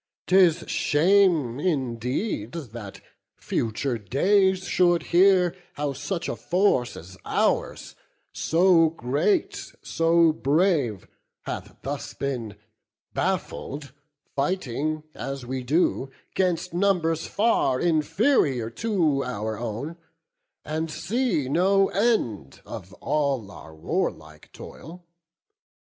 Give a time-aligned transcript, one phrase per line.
[0.25, 3.01] 'Tis shame indeed that
[3.37, 7.95] future days should hear How such a force as ours,
[8.33, 11.07] so great, so brave,
[11.43, 12.55] Hath thus been
[13.13, 13.93] baffled,
[14.35, 19.97] fighting, as we do, 'Gainst numbers far inferior to our own,
[20.65, 25.05] And see no end of all our warlike toil.